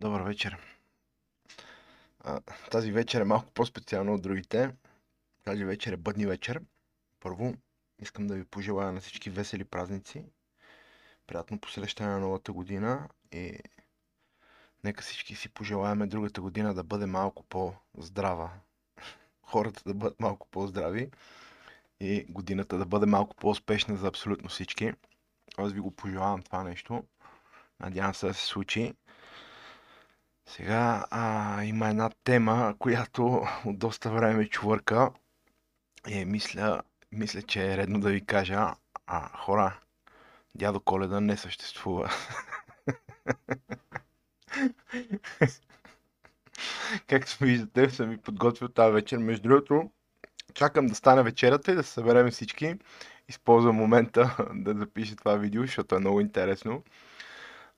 [0.00, 0.58] Добър вечер.
[2.20, 4.74] А, тази вечер е малко по-специална от другите.
[5.44, 6.60] Тази вечер е бъдни вечер.
[7.20, 7.54] Първо,
[7.98, 10.24] искам да ви пожелая на всички весели празници.
[11.26, 13.58] Приятно посрещане на новата година и
[14.84, 18.50] нека всички си пожелаеме другата година да бъде малко по-здрава.
[19.42, 21.10] Хората да бъдат малко по-здрави
[22.00, 24.92] и годината да бъде малко по-успешна за абсолютно всички.
[25.56, 27.04] Аз ви го пожелавам това нещо.
[27.80, 28.94] Надявам се да се случи.
[30.48, 35.10] Сега а, има една тема, която от доста време чувърка.
[36.08, 38.74] И мисля, мисля, че е редно да ви кажа,
[39.06, 39.80] а, хора,
[40.54, 42.10] дядо Коледа не съществува.
[47.08, 49.18] Както виждате, съм ви подготвил тази вечер.
[49.18, 49.90] Между другото,
[50.54, 52.74] чакам да стане вечерата и да се съберем всички.
[53.28, 56.82] Използвам момента да запиша това видео, защото е много интересно.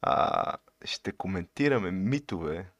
[0.03, 2.71] А, ще коментираме митове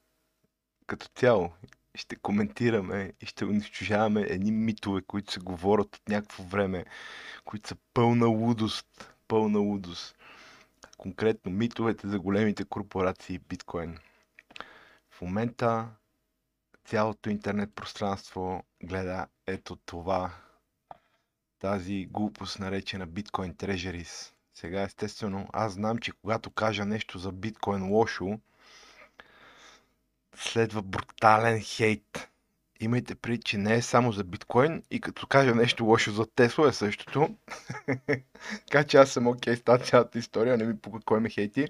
[0.87, 1.53] като цяло.
[1.95, 6.85] Ще коментираме и ще унищожаваме едни митове, които се говорят от някакво време,
[7.45, 9.15] които са пълна лудост.
[9.29, 10.17] Пълна лудост.
[10.99, 13.99] Конкретно митовете за големите корпорации биткоин.
[15.11, 15.89] В момента
[16.85, 20.31] цялото интернет пространство гледа ето това.
[21.59, 24.33] Тази глупост наречена биткоин Treasuries.
[24.61, 28.39] Сега естествено, аз знам, че когато кажа нещо за биткоин лошо,
[30.37, 32.29] следва брутален хейт.
[32.81, 36.69] Имайте преди, че не е само за биткоин и като кажа нещо лошо за Тесла
[36.69, 37.37] е същото.
[38.67, 41.69] така че аз съм окей с тази цялата история, не ми пука кой ме хейти.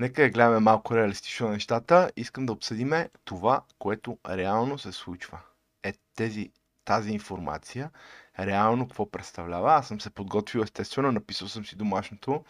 [0.00, 2.10] Нека я гледаме малко реалистично нещата.
[2.16, 5.38] Искам да обсъдиме това, което реално се случва.
[5.82, 6.50] Е тези,
[6.88, 7.90] тази информация,
[8.38, 9.74] реално какво представлява.
[9.74, 12.44] Аз съм се подготвил естествено, написал съм си домашното.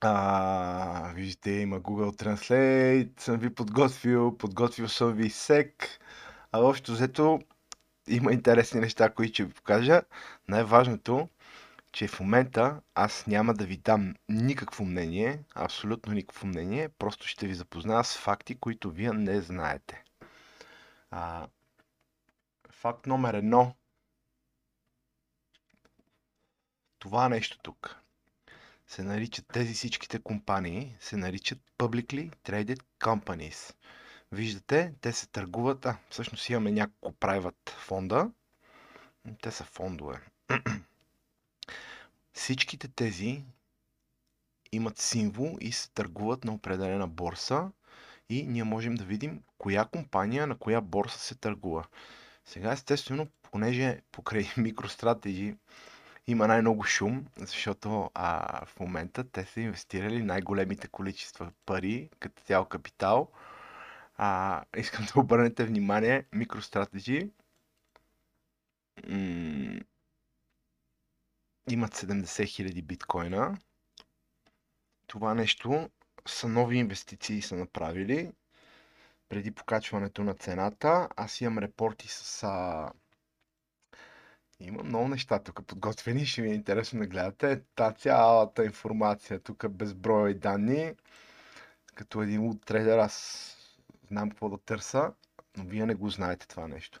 [0.00, 5.88] А, виждате, има Google Translate, съм ви подготвил, подготвил съм ви сек.
[6.52, 7.40] А общо взето
[8.08, 10.02] има интересни неща, които ще ви покажа.
[10.48, 11.28] Най-важното,
[11.92, 17.46] че в момента аз няма да ви дам никакво мнение, абсолютно никакво мнение, просто ще
[17.46, 20.04] ви запозная с факти, които вие не знаете.
[21.10, 21.46] А,
[22.82, 23.74] факт номер едно.
[26.98, 27.96] Това нещо тук
[28.86, 33.74] се наричат, тези всичките компании се наричат Publicly Traded Companies.
[34.32, 38.30] Виждате, те се търгуват, а всъщност имаме няколко private фонда.
[39.42, 40.20] Те са фондове.
[42.32, 43.44] Всичките тези
[44.72, 47.70] имат символ и се търгуват на определена борса
[48.28, 51.84] и ние можем да видим коя компания на коя борса се търгува.
[52.44, 55.56] Сега естествено, понеже покрай MicroStrategy
[56.26, 62.64] има най-много шум, защото а, в момента те са инвестирали най-големите количества пари, като цял
[62.64, 63.30] капитал.
[64.16, 67.30] А, искам да обърнете внимание, MicroStrategy
[69.08, 69.80] м-
[71.70, 73.58] имат 70 000 биткоина.
[75.06, 75.90] Това нещо
[76.26, 78.32] са нови инвестиции са направили
[79.32, 81.08] преди покачването на цената.
[81.16, 82.90] Аз имам репорти с а,
[84.60, 87.62] има много неща тук подготвени, ще ви е интересно да гледате.
[87.74, 90.92] Та цялата информация тук безброй данни.
[91.94, 93.56] Като един от трейдер аз
[94.08, 95.12] знам какво да търса,
[95.56, 97.00] но вие не го знаете това нещо.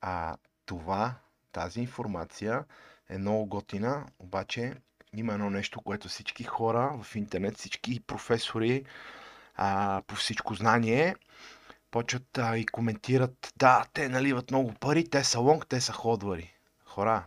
[0.00, 0.36] А
[0.66, 1.14] това,
[1.52, 2.64] тази информация
[3.08, 4.74] е много готина, обаче
[5.12, 8.84] има едно нещо, което всички хора в интернет, всички професори
[9.54, 11.14] а, по всичко знание
[11.90, 16.58] почват а, и коментират, да, те наливат много пари, те са лонг, те са ходвари
[16.84, 17.26] хора,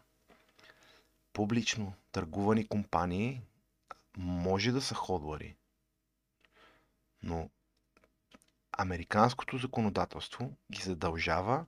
[1.34, 3.42] публично търгувани компании
[4.18, 5.56] може да са ходвари,
[7.24, 7.50] но
[8.72, 11.66] американското законодателство ги задължава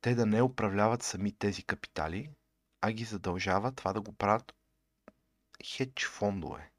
[0.00, 2.30] те да не управляват сами тези капитали,
[2.80, 4.54] а ги задължава това да го правят
[5.64, 6.70] хедж фондове.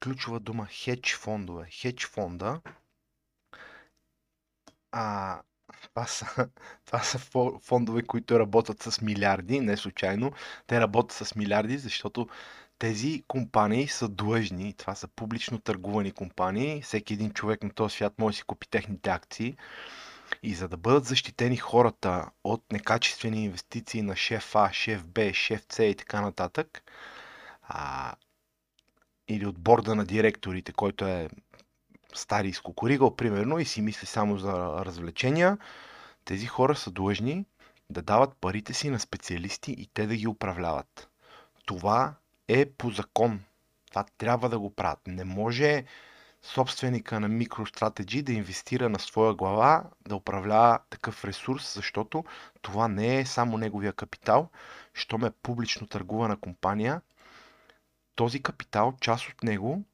[0.00, 1.70] Ключова дума хедж фондове.
[1.70, 2.60] Хедж фонда
[4.92, 5.40] а,
[5.82, 6.48] това са,
[6.86, 7.18] това са
[7.62, 10.32] фондове, които работят с милиарди, не случайно.
[10.66, 12.28] Те работят с милиарди, защото
[12.78, 18.14] тези компании са длъжни, това са публично търгувани компании, всеки един човек на този свят
[18.18, 19.56] може да си купи техните акции.
[20.42, 25.62] И за да бъдат защитени хората от некачествени инвестиции на шеф А, шеф Б, шеф
[25.72, 26.82] С и така нататък,
[27.62, 28.14] а,
[29.28, 31.28] или от борда на директорите, който е
[32.14, 34.52] стари изкукуригал, примерно, и си мисли само за
[34.84, 35.58] развлечения,
[36.24, 37.44] тези хора са длъжни
[37.90, 41.08] да дават парите си на специалисти и те да ги управляват.
[41.66, 42.14] Това
[42.48, 43.40] е по закон.
[43.90, 45.06] Това трябва да го правят.
[45.06, 45.84] Не може
[46.42, 52.24] собственика на MicroStrategy да инвестира на своя глава, да управлява такъв ресурс, защото
[52.62, 54.48] това не е само неговия капитал.
[54.94, 57.00] Щом е публично търгувана компания,
[58.14, 59.84] този капитал, част от него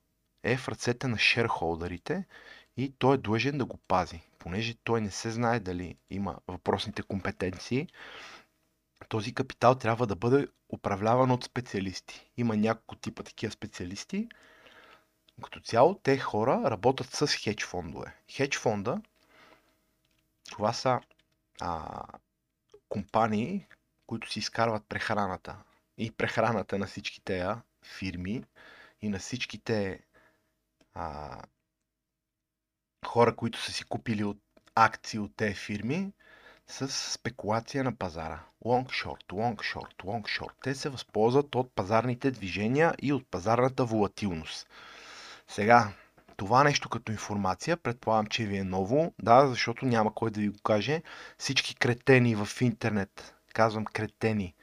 [0.44, 2.24] е в ръцете на шерхолдерите
[2.76, 4.20] и той е длъжен да го пази.
[4.38, 7.88] Понеже той не се знае дали има въпросните компетенции,
[9.08, 12.30] този капитал трябва да бъде управляван от специалисти.
[12.36, 14.28] Има няколко типа такива специалисти.
[15.42, 18.14] Като цяло, те хора работят с хедж фондове.
[18.30, 19.02] Хедж фонда,
[20.50, 21.00] това са
[21.60, 22.02] а,
[22.88, 23.66] компании,
[24.06, 25.56] които си изкарват прехраната.
[25.98, 27.48] И прехраната на всички тези
[27.98, 28.44] фирми
[29.02, 30.00] и на всичките
[30.94, 31.38] а,
[33.06, 34.38] хора, които са си купили от
[34.74, 36.12] акции от тези фирми,
[36.66, 38.40] с спекулация на пазара.
[38.64, 40.52] Long short, long short, long short.
[40.62, 44.68] Те се възползват от пазарните движения и от пазарната волатилност.
[45.48, 45.92] Сега,
[46.36, 50.48] това нещо като информация, предполагам, че ви е ново, да, защото няма кой да ви
[50.48, 51.02] го каже.
[51.38, 54.54] Всички кретени в интернет, казвам кретени,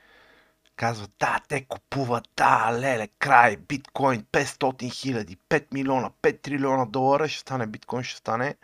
[0.81, 7.29] казват, да, те купуват, да, леле, край, биткоин, 500 хиляди, 5 милиона, 5 трилиона долара,
[7.29, 8.55] ще стане биткоин, ще стане,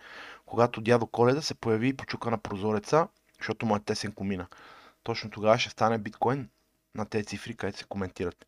[0.46, 4.48] когато дядо Коледа се появи и почука на прозореца, защото му е тесен комина.
[5.04, 6.50] Точно тогава ще стане биткоин
[6.96, 8.46] на тези цифри, където се коментират.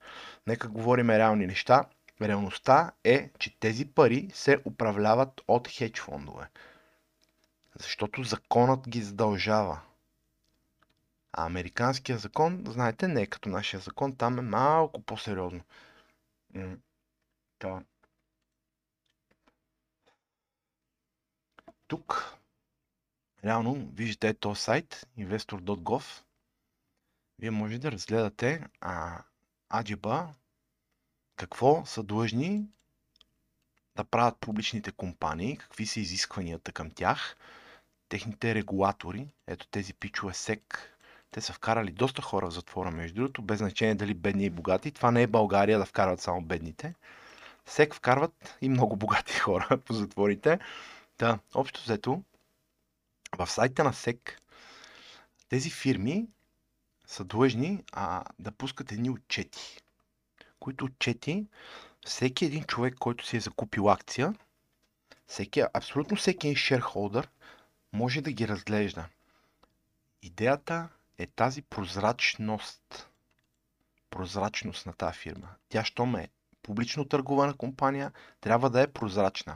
[0.47, 1.85] Нека говорим реални неща.
[2.21, 6.47] Реалността е, че тези пари се управляват от хедж фондове.
[7.79, 9.79] Защото законът ги задължава.
[11.39, 15.61] А американския закон, знаете, не е като нашия закон, там е малко по-сериозно.
[17.59, 17.83] Да.
[21.87, 22.35] Тук,
[23.43, 26.23] реално, виждате този сайт, investor.gov.
[27.39, 29.23] Вие може да разгледате а,
[29.73, 30.33] аджиба,
[31.35, 32.67] какво са длъжни
[33.95, 37.37] да правят публичните компании, какви са изискванията към тях,
[38.09, 40.98] техните регулатори, ето тези пичове СЕК,
[41.31, 44.91] те са вкарали доста хора в затвора, между другото, без значение дали бедни и богати.
[44.91, 46.95] Това не е България да вкарват само бедните.
[47.65, 50.59] СЕК вкарват и много богати хора по затворите.
[51.19, 52.23] Да, общо взето,
[53.37, 54.41] в сайта на СЕК
[55.49, 56.27] тези фирми
[57.07, 59.77] са длъжни а, да пускат едни отчети,
[60.59, 61.47] които отчети
[62.05, 64.35] всеки един човек, който си е закупил акция,
[65.27, 67.29] всеки, абсолютно всеки шерхолдър
[67.93, 69.05] може да ги разглежда.
[70.21, 73.09] Идеята е тази прозрачност.
[74.09, 75.47] Прозрачност на тази фирма.
[75.69, 76.29] Тя, щом е
[76.63, 78.11] публично търгувана компания,
[78.41, 79.55] трябва да е прозрачна.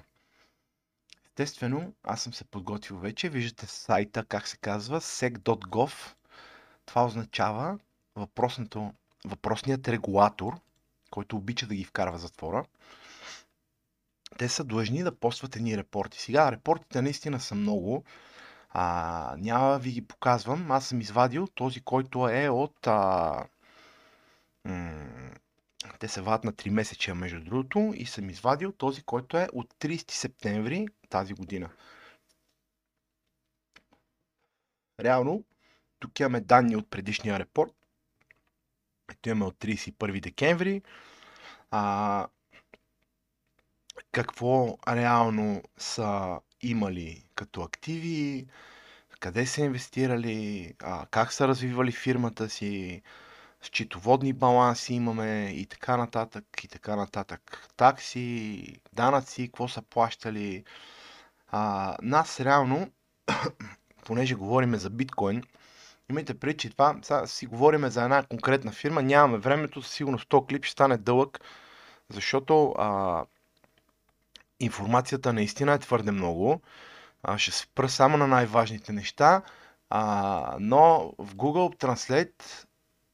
[1.26, 3.30] Естествено, аз съм се подготвил вече.
[3.30, 6.14] Виждате сайта, как се казва, sec.gov.
[6.86, 7.80] Това означава
[9.26, 10.60] въпросният регулатор,
[11.12, 12.66] който обича да ги вкарва затвора.
[14.38, 16.22] Те са длъжни да постват едни репорти.
[16.22, 18.04] Сега, репортите наистина са много.
[18.76, 20.72] А, няма ви ги показвам.
[20.72, 22.88] Аз съм извадил този, който е от...
[22.88, 23.46] А,
[26.00, 29.74] те се вадят на 3 месеча, между другото, и съм извадил този, който е от
[29.74, 31.70] 30 септември тази година.
[35.00, 35.44] Реално,
[36.00, 37.74] тук имаме данни от предишния репорт.
[39.12, 40.82] Ето имаме от 31 декември.
[41.72, 42.28] А,
[44.12, 48.48] какво реално са имали като активи,
[49.24, 53.02] къде са инвестирали, а, как са развивали фирмата си,
[53.62, 57.68] счетоводни баланси имаме и така нататък, и така нататък.
[57.78, 60.64] Такси, данъци, какво са плащали.
[61.52, 62.92] А, нас реално,
[64.06, 65.44] понеже говориме за биткоин,
[66.10, 70.46] имайте предвид, че това, сега си говориме за една конкретна фирма, нямаме времето, сигурност този
[70.48, 71.40] клип ще стане дълъг,
[72.10, 73.26] защото а,
[74.60, 76.62] информацията наистина е твърде много.
[77.24, 79.42] А, ще спра само на най-важните неща,
[79.90, 82.66] а, но в Google Translate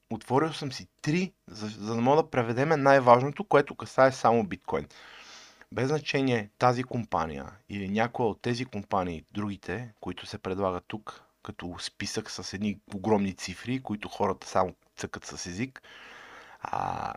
[0.09, 4.87] отворил съм си три, за, за да мога да преведеме най-важното, което касае само биткоин.
[5.71, 11.75] Без значение тази компания или някоя от тези компании, другите, които се предлагат тук, като
[11.79, 15.81] списък с едни огромни цифри, които хората само цъкат с език,
[16.59, 17.13] а,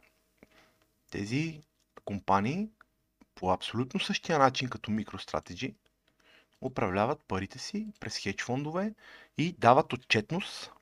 [1.10, 1.62] тези
[2.04, 2.68] компании
[3.34, 5.74] по абсолютно същия начин като MicroStrategy
[6.62, 8.94] управляват парите си през хедж фондове
[9.38, 10.72] и дават отчетност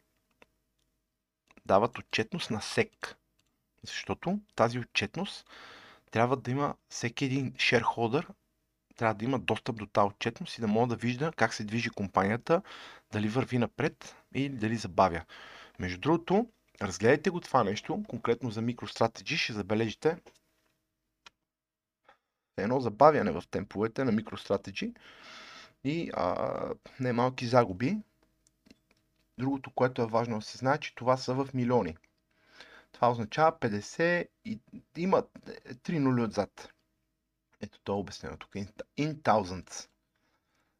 [1.66, 3.16] дават отчетност на СЕК.
[3.82, 5.50] Защото тази отчетност
[6.10, 8.26] трябва да има всеки един шерхолдър
[8.96, 11.90] трябва да има достъп до тази отчетност и да може да вижда как се движи
[11.90, 12.62] компанията,
[13.12, 15.24] дали върви напред или дали забавя.
[15.78, 16.46] Между другото,
[16.82, 20.16] разгледайте го това нещо, конкретно за MicroStrategy, ще забележите,
[22.56, 24.94] едно забавяне в темповете на MicroStrategy
[25.84, 26.60] и а,
[27.00, 27.98] немалки загуби.
[29.38, 31.96] Другото, което е важно да се знае, че това са в милиони.
[32.92, 34.60] Това означава 50 и
[34.96, 36.72] има 3 нули отзад.
[37.60, 38.50] Ето това е обяснено тук.
[38.50, 39.88] In thousands.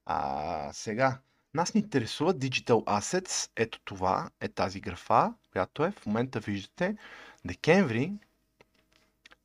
[0.07, 1.19] А, сега,
[1.55, 3.51] нас ни интересува Digital Assets.
[3.57, 5.91] Ето това е тази графа, която е.
[5.93, 6.97] В момента виждате
[7.45, 8.13] декември,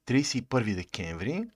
[0.08, 1.48] 31 декември,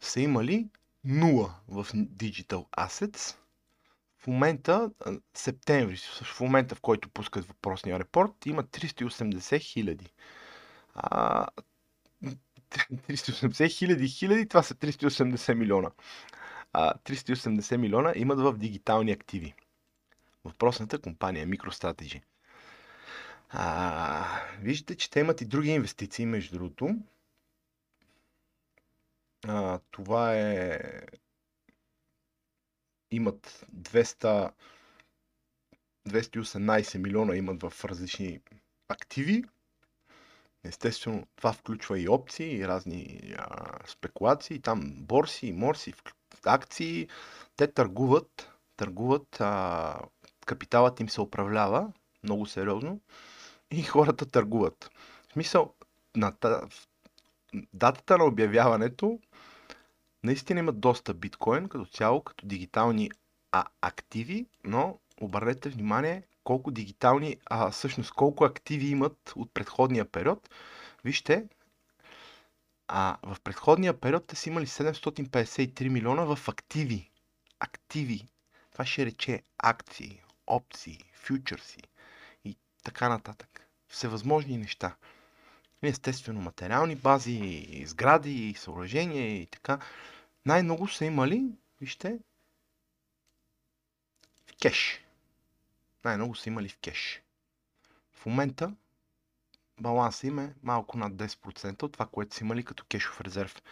[0.00, 0.68] са имали
[1.06, 3.36] 0 в Digital Assets.
[4.18, 4.90] В момента,
[5.34, 10.12] септември, в момента в който пускат въпросния репорт, има 380 хиляди.
[12.22, 15.90] 380 хиляди хиляди, това са 380 милиона.
[16.72, 19.54] А, 380 милиона имат в дигитални активи.
[20.44, 22.22] Въпросната компания MicroStrategy.
[23.50, 26.96] А, виждате, че те имат и други инвестиции, между другото.
[29.48, 30.80] А, това е...
[33.10, 34.52] Имат 200...
[36.08, 38.40] 218 милиона имат в различни
[38.88, 39.44] активи.
[40.64, 45.94] Естествено, това включва и опции, и разни а, спекулации, там борси, морси,
[46.44, 47.08] акции.
[47.56, 50.00] Те търгуват, търгуват, а,
[50.46, 53.00] капиталът им се управлява много сериозно
[53.70, 54.90] и хората търгуват.
[55.28, 55.74] В смисъл,
[56.16, 56.32] на
[57.72, 59.20] датата на обявяването
[60.26, 63.10] наистина имат доста биткоин като цяло, като дигитални
[63.52, 70.50] а, активи, но обърнете внимание колко дигитални, а всъщност колко активи имат от предходния период.
[71.04, 71.44] Вижте,
[72.88, 77.10] а в предходния период те са имали 753 милиона в активи.
[77.60, 78.28] Активи.
[78.72, 81.80] Това ще рече акции, опции, фьючерси
[82.44, 83.66] и така нататък.
[83.88, 84.96] Всевъзможни неща.
[85.82, 89.78] Естествено, материални бази, сгради, съоръжения и така.
[90.46, 92.18] Най-много са имали, вижте,
[94.46, 95.04] в кеш.
[96.04, 97.22] Най-много са имали в кеш.
[98.12, 98.74] В момента
[99.80, 103.62] баланса им е малко над 10% от това, което са имали като кешов резерв.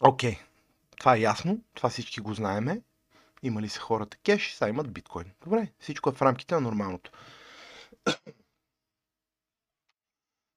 [0.00, 0.40] Окей, okay.
[0.96, 2.82] това е ясно, това всички го знаеме.
[3.42, 5.32] Имали са хората кеш, сега имат биткоин.
[5.44, 7.10] Добре, всичко е в рамките на нормалното.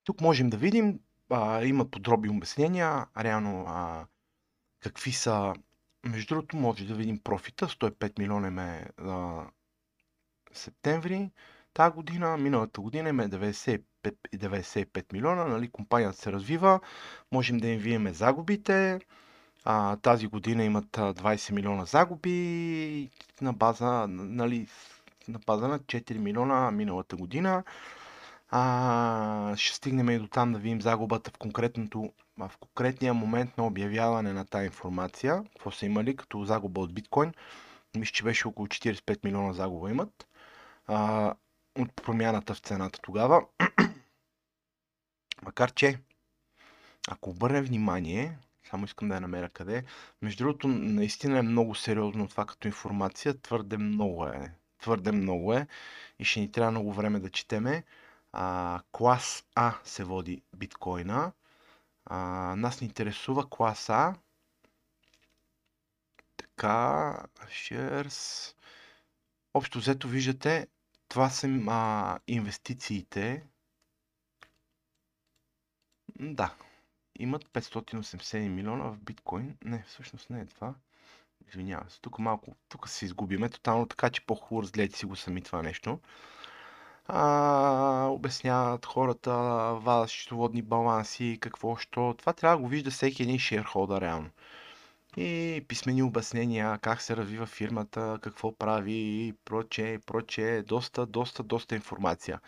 [0.03, 4.05] Тук можем да видим, а, има подробни обяснения, реално а,
[4.79, 5.53] какви са,
[6.05, 9.43] между другото може да видим профита, 105 милиона е а,
[10.53, 11.31] септември,
[11.73, 13.83] тази година, миналата година има 95,
[14.35, 16.79] 95 милиона, нали, компанията се развива,
[17.31, 18.99] можем да им виеме загубите,
[19.63, 23.09] а, тази година имат 20 милиона загуби
[23.41, 24.67] на база, нали,
[25.27, 27.63] на база на 4 милиона миналата година.
[28.51, 33.67] А, ще стигнем и до там да видим загубата в, конкретното, в конкретния момент на
[33.67, 35.43] обявяване на тази информация.
[35.43, 37.33] Какво са имали като загуба от биткоин?
[37.97, 40.27] Мисля, че беше около 45 милиона загуба имат.
[40.87, 41.33] А,
[41.79, 43.45] от промяната в цената тогава.
[45.43, 45.99] Макар че,
[47.07, 48.37] ако обърнем внимание,
[48.69, 49.83] само искам да я намеря къде.
[50.21, 53.41] Между другото, наистина е много сериозно това като информация.
[53.41, 54.53] Твърде много е.
[54.81, 55.67] Твърде много е.
[56.19, 57.83] И ще ни трябва много време да четеме.
[58.31, 61.31] А, клас А се води биткоина.
[62.05, 62.17] А,
[62.55, 64.15] нас ни интересува клас А.
[66.37, 68.55] Така, shares.
[69.53, 70.67] Общо взето виждате,
[71.07, 73.43] това са а, инвестициите.
[76.19, 76.55] Да,
[77.19, 79.57] имат 587 милиона в биткоин.
[79.63, 80.73] Не, всъщност не е това.
[81.47, 82.01] Извинявам се.
[82.01, 85.99] Тук малко, тук се изгубиме тотално, така че по-хубаво разгледайте си го сами това нещо.
[87.11, 89.31] А, обясняват хората,
[89.81, 92.15] вадат счетоводни баланси, какво, що.
[92.17, 94.29] Това трябва да го вижда всеки един шерхолдър реално
[95.17, 101.75] и писмени обяснения как се развива фирмата, какво прави и проче, проче, доста, доста, доста
[101.75, 102.39] информация.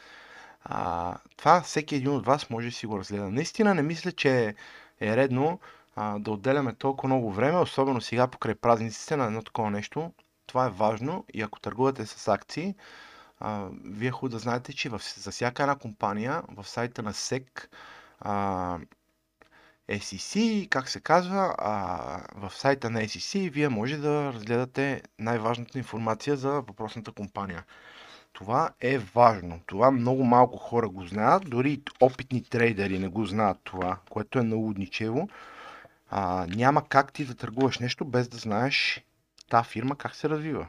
[0.64, 3.30] А, това всеки един от вас може да си го разгледа.
[3.30, 4.56] Наистина не мисля, че
[5.02, 5.60] е редно
[5.96, 10.12] а, да отделяме толкова много време, особено сега покрай празниците на едно такова нещо.
[10.48, 12.76] Това е важно и ако търгувате с акции,
[13.42, 17.68] а, вие хубаво да знаете, че в, за всяка една компания в сайта на SEC
[18.20, 18.78] а,
[19.90, 21.78] SEC, как се казва, а,
[22.36, 27.64] в сайта на SEC вие може да разгледате най-важната информация за въпросната компания.
[28.34, 29.60] Това е важно.
[29.66, 34.44] Това много малко хора го знаят, дори опитни трейдери не го знаят това, което е
[34.44, 35.30] налудничево.
[36.10, 39.06] А, няма как ти да търгуваш нещо без да знаеш
[39.50, 40.68] тази фирма как се развива.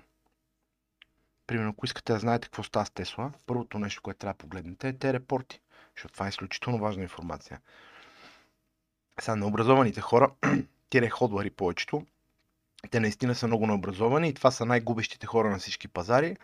[1.46, 4.88] Примерно, ако искате да знаете какво става с Тесла, първото нещо, което трябва да погледнете
[4.88, 5.60] е те репорти,
[5.96, 7.60] защото това е изключително важна информация.
[9.20, 10.30] Сега на образованите хора,
[10.90, 12.06] тире ходвари повечето.
[12.90, 16.36] Те наистина са много необразовани и това са най-губещите хора на всички пазари.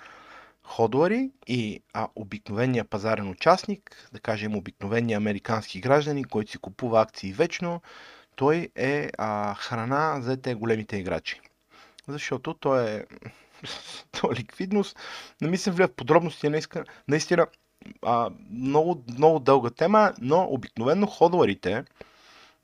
[0.63, 7.33] Ходуари и а, обикновения пазарен участник, да кажем обикновения американски граждани, който си купува акции
[7.33, 7.83] вечно,
[8.37, 11.41] той е а, храна за те големите играчи.
[12.09, 13.05] Защото той е,
[14.21, 14.99] той е ликвидност.
[15.41, 17.47] Не ми се в подробности, наистина, наистина
[18.03, 21.85] а, много, много дълга тема, но обикновено ходуарите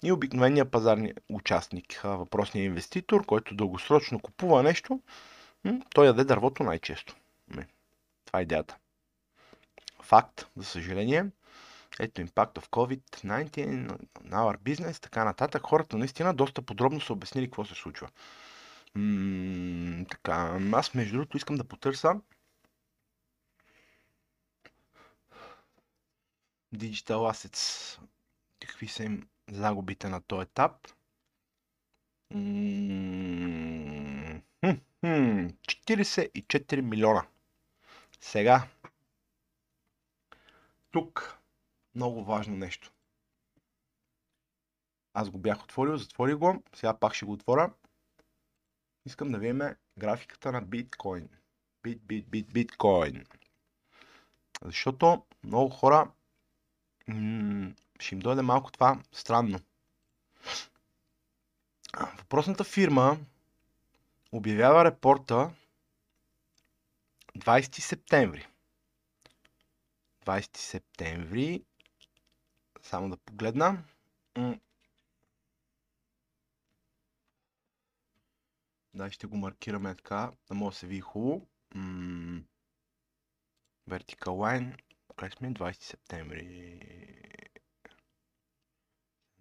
[0.04, 5.00] и обикновения пазарни участник, въпросният инвеститор, който дългосрочно купува нещо,
[5.94, 7.16] той яде дървото най-често.
[8.26, 8.76] Това е идеята.
[10.02, 11.26] Факт, за съжаление.
[12.00, 13.98] Ето Impact of COVID-19,
[14.30, 15.62] our business, така нататък.
[15.62, 18.08] Хората наистина доста подробно са обяснили какво се случва.
[18.94, 22.20] М- така, аз между другото искам да потърся
[26.74, 27.98] Digital Assets.
[28.60, 30.88] Какви са им загубите на този етап?
[35.66, 37.26] 44 милиона.
[38.20, 38.68] Сега,
[40.90, 41.38] тук
[41.94, 42.92] много важно нещо.
[45.14, 47.72] Аз го бях отворил, затворих го, сега пак ще го отворя.
[49.06, 49.61] Искам да видим
[49.99, 51.28] графиката на биткоин.
[51.82, 53.25] Бит, бит, бит, биткоин.
[54.62, 56.11] Защото много хора
[58.00, 59.61] ще им дойде малко това странно.
[62.18, 63.18] Въпросната фирма
[64.32, 65.50] обявява репорта
[67.38, 68.46] 20 септември.
[70.26, 71.64] 20 септември.
[72.82, 73.84] Само да погледна.
[78.94, 81.46] Да, ще го маркираме така, да може да се види хубаво.
[83.90, 84.78] Vertical line.
[85.16, 85.52] Къде сме?
[85.52, 86.80] 20 септември.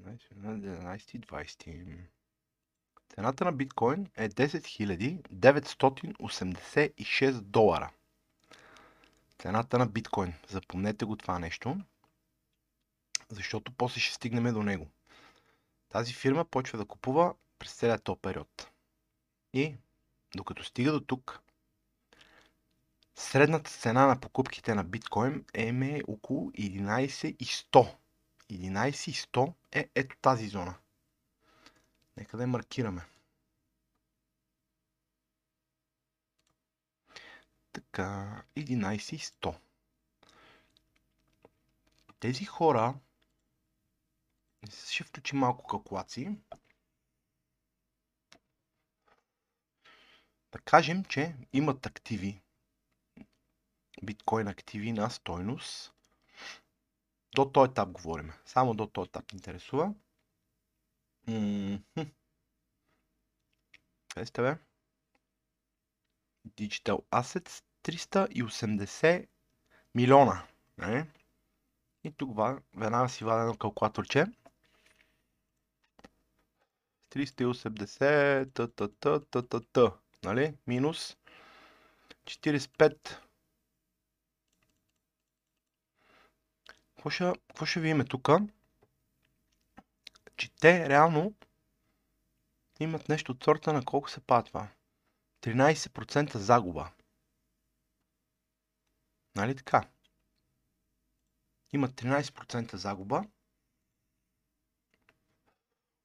[0.01, 1.97] 11-20.
[3.15, 7.91] Цената на биткоин е 10 986 долара.
[9.39, 10.33] Цената на биткоин.
[10.47, 11.77] Запомнете го това нещо,
[13.29, 14.87] защото после ще стигнем до него.
[15.89, 18.72] Тази фирма почва да купува през целият този период.
[19.53, 19.75] И
[20.35, 21.39] докато стига до тук,
[23.15, 27.95] средната цена на покупките на биткоин е около 11,100.
[28.51, 30.75] 11,100 е ето тази зона.
[32.17, 33.01] Нека да я маркираме.
[37.73, 39.55] Така, 11,100.
[42.19, 42.95] Тези хора
[44.89, 46.37] ще включим малко калкулации.
[50.53, 52.41] Да кажем, че имат активи,
[54.03, 55.93] биткоин активи на стойност.
[57.35, 58.31] До този етап говорим.
[58.45, 59.93] Само до този етап интересува.
[64.13, 64.57] Къде сте, бе?
[66.47, 69.27] Digital Assets 380
[69.95, 70.47] милиона.
[70.77, 71.07] Не?
[72.03, 72.37] И тук
[72.75, 74.25] веднага си вадя едно калкулаторче.
[77.09, 79.91] 380 т, т, т, т, т, т,
[80.23, 80.57] нали?
[80.67, 81.17] Минус
[82.25, 83.19] 45.
[86.95, 88.29] Какво ще, какво ще видим тук?
[90.37, 91.33] че те реално
[92.79, 94.67] имат нещо от сорта на колко се пада това.
[95.41, 96.91] 13% загуба.
[99.35, 99.89] Нали така?
[101.71, 103.23] Имат 13% загуба.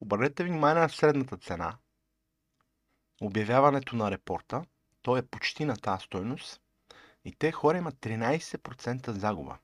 [0.01, 1.79] Обърнете внимание на средната цена.
[3.21, 4.65] Обявяването на репорта.
[5.03, 6.61] То е почти на тази стойност.
[7.25, 9.59] И те хора имат 13% загуба.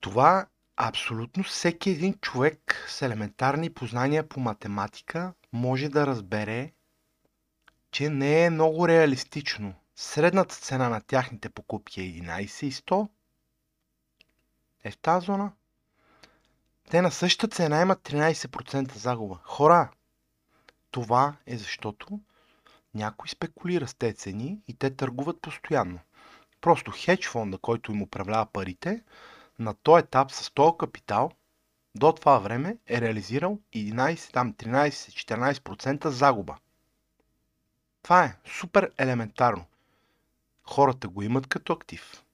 [0.00, 0.46] Това
[0.80, 6.72] Абсолютно всеки един човек с елементарни познания по математика може да разбере,
[7.90, 9.74] че не е много реалистично.
[9.96, 13.08] Средната цена на тяхните покупки е 11,100.
[14.84, 15.52] Е в тази зона.
[16.90, 19.38] Те на същата цена имат 13% загуба.
[19.42, 19.90] Хора,
[21.02, 22.20] това е защото
[22.94, 25.98] някой спекулира с тези цени и те търгуват постоянно.
[26.60, 29.02] Просто хедж фонда, който им управлява парите,
[29.58, 31.30] на този етап с този капитал
[31.94, 36.56] до това време е реализирал 11, там 13-14% загуба.
[38.02, 39.64] Това е супер елементарно.
[40.62, 42.24] Хората го имат като актив.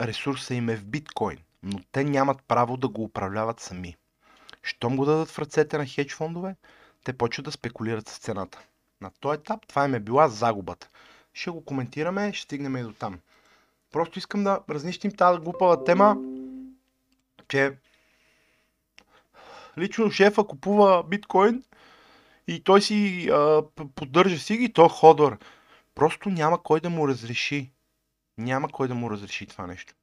[0.00, 3.96] Ресурса им е в биткоин, но те нямат право да го управляват сами.
[4.62, 6.56] Щом го дадат в ръцете на хедж фондове,
[7.06, 8.60] те почват да спекулират с цената.
[9.00, 10.88] На този етап това им е била загубата.
[11.34, 13.18] Ще го коментираме, ще стигнем и до там.
[13.92, 16.16] Просто искам да разнищим тази глупава тема,
[17.48, 17.76] че
[19.78, 21.64] Лично шефа купува биткоин
[22.48, 23.62] и той си а,
[23.94, 25.38] поддържа си ги, то ходор.
[25.94, 27.72] Просто няма кой да му разреши.
[28.38, 29.94] Няма кой да му разреши това нещо.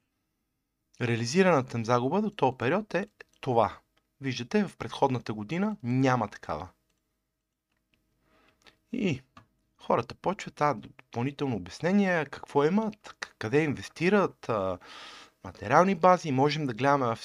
[1.01, 3.07] Реализираната им загуба до този период е
[3.41, 3.77] това.
[4.21, 6.67] Виждате, в предходната година няма такава.
[8.93, 9.21] И
[9.77, 14.77] хората почват а, допълнително обяснение, какво имат, къде инвестират, а,
[15.43, 16.31] материални бази.
[16.31, 17.19] Можем да гледаме в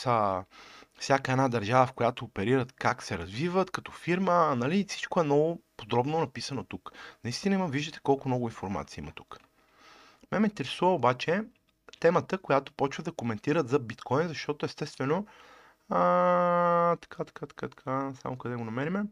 [0.98, 4.54] всяка една държава, в която оперират, как се развиват като фирма.
[4.56, 4.84] Нали?
[4.88, 6.92] Всичко е много подробно написано тук.
[7.24, 9.38] Наистина има, виждате колко много информация има тук.
[10.32, 11.42] Ме ме интересува обаче
[12.00, 15.26] темата, която почва да коментират за биткоин, защото естествено
[15.88, 19.04] а, така, така, така, така, само къде го намериме.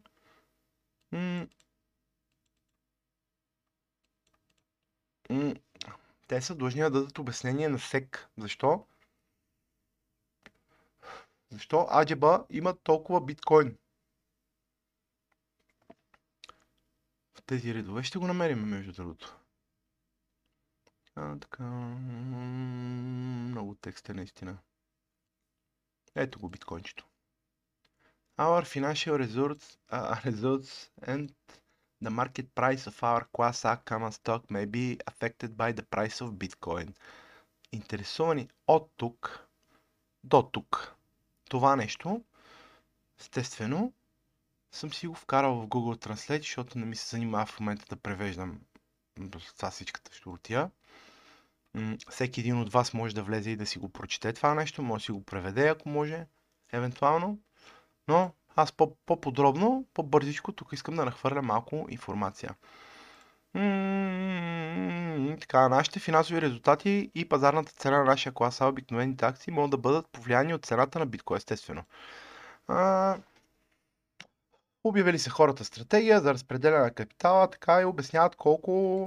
[6.29, 8.29] Те са длъжни да дадат обяснение на СЕК.
[8.39, 8.87] Защо?
[11.51, 13.77] Защо Аджеба има толкова биткоин?
[17.35, 19.37] В тези редове ще го намерим, между другото.
[21.15, 21.63] А, така.
[23.51, 24.59] Много текст е наистина.
[26.15, 27.07] Ето го биткоинчето.
[28.39, 31.35] Our financial results, uh, results and
[32.03, 36.21] the market price of our class A common stock may be affected by the price
[36.21, 36.97] of Bitcoin.
[37.73, 39.47] Интересувани от тук
[40.25, 40.95] до тук.
[41.51, 42.25] Това нещо,
[43.21, 43.93] естествено,
[44.73, 47.97] съм си го вкарал в Google Translate, защото не ми се занимава в момента да
[47.97, 48.61] превеждам
[49.57, 50.71] това всичката щуротия
[52.11, 55.03] всеки един от вас може да влезе и да си го прочете това нещо, може
[55.03, 56.27] да си го преведе, ако може,
[56.73, 57.39] евентуално.
[58.09, 58.73] Но аз
[59.07, 62.55] по-подробно, по-бързичко, тук искам да нахвърля малко информация.
[65.41, 70.09] така, нашите финансови резултати и пазарната цена на нашия класа обикновените акции могат да бъдат
[70.09, 71.83] повлияни от цената на биткоин, естествено.
[72.69, 73.17] А,
[74.85, 79.05] обявили се хората стратегия за разпределяне на капитала, така и обясняват колко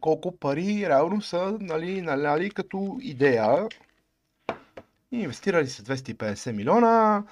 [0.00, 3.68] колко пари реално са нали, наляли като идея.
[5.12, 7.24] Инвестирали са 250 милиона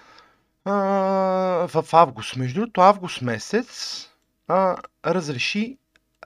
[0.69, 2.37] в август.
[2.37, 4.09] Между другото, август месец
[4.49, 4.77] а,
[5.07, 5.79] разреши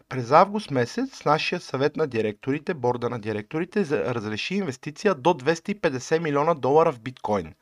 [0.08, 6.54] през август месец нашия съвет на директорите, борда на директорите, разреши инвестиция до 250 милиона
[6.54, 7.54] долара в биткоин.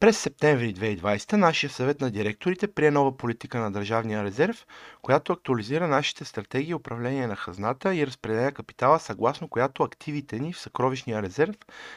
[0.00, 4.66] През септември 2020 нашия съвет на директорите прие нова политика на Държавния резерв,
[5.02, 10.60] която актуализира нашите стратегии управление на хазната и разпределя капитала, съгласно която активите ни в
[10.60, 11.56] съкровищния резерв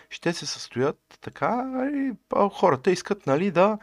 [0.09, 2.11] ще се състоят така и
[2.51, 3.77] хората искат нали, да,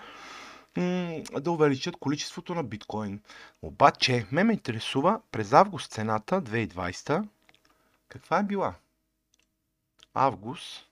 [1.41, 3.21] да увеличат количеството на биткоин.
[3.63, 7.29] Обаче, ме ме интересува през август цената 2020
[8.09, 8.75] каква е била?
[10.15, 10.88] Август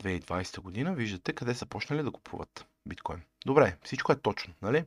[0.00, 3.22] 2020 година, виждате къде са почнали да купуват биткоин.
[3.46, 4.84] Добре, всичко е точно, нали?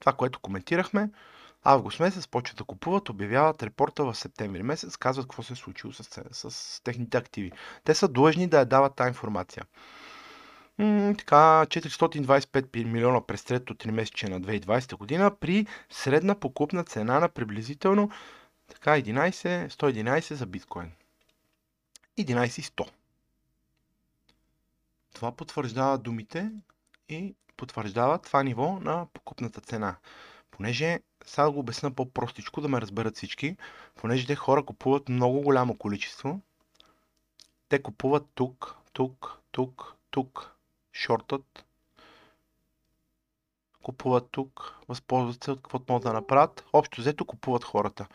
[0.00, 1.10] Това, което коментирахме,
[1.64, 5.92] август месец почват да купуват, обявяват репорта в септември месец, казват какво се е случило
[5.92, 7.52] с, с техните активи.
[7.84, 9.64] Те са длъжни да я дават тази информация.
[10.78, 11.34] М- така,
[11.66, 18.10] 425 милиона през трето 3 месече на 2020 година при средна покупна цена на приблизително
[18.68, 20.92] така 11, 111 за биткоин.
[22.18, 22.88] 11,100.
[25.14, 26.50] Това потвърждава думите
[27.08, 29.96] и потвърждава това ниво на покупната цена.
[30.50, 33.56] Понеже, сега го обясна по-простичко, да ме разберат всички,
[33.94, 36.40] понеже те хора купуват много голямо количество,
[37.68, 40.50] те купуват тук, тук, тук, тук,
[40.92, 41.64] шортът,
[43.82, 46.64] купуват тук, възползват се от каквото могат да направят.
[46.72, 48.06] Общо взето купуват хората.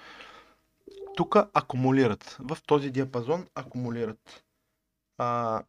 [1.15, 2.37] Тук акумулират.
[2.39, 4.43] В този диапазон акумулират.
[5.17, 5.61] А,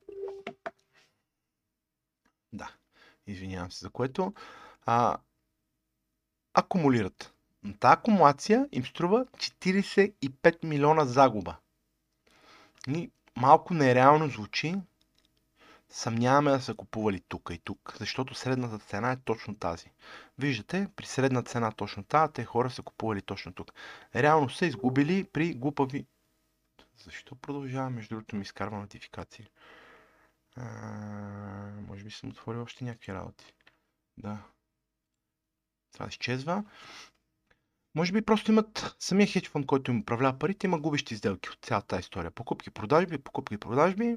[2.52, 2.70] да,
[3.30, 4.34] извинявам се за което.
[4.86, 5.18] А,
[6.54, 7.34] акумулират.
[7.80, 11.56] Тази акумулация им струва 45 милиона загуба.
[12.88, 14.76] И малко нереално звучи.
[15.88, 19.90] Съмняваме да са купували тук и тук, защото средната цена е точно тази.
[20.38, 23.72] Виждате, при средна цена точно тази, те хора са купували точно тук.
[24.14, 26.06] Реално са изгубили при глупави...
[27.04, 29.48] Защо продължава, между другото ми изкарва нотификации?
[30.60, 33.54] А, може би съм отворил още някакви работи.
[34.18, 34.38] Да.
[35.92, 36.64] Това изчезва.
[37.94, 41.58] Може би просто имат самия хедж фонд, който им управлява парите, има губещи сделки от
[41.62, 42.30] цялата история.
[42.30, 44.16] Покупки, продажби, покупки, продажби.